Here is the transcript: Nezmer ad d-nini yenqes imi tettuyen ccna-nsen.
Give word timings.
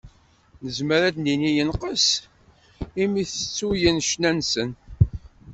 Nezmer 0.63 1.01
ad 1.07 1.13
d-nini 1.15 1.51
yenqes 1.55 2.07
imi 3.03 3.23
tettuyen 3.25 4.03
ccna-nsen. 4.05 4.69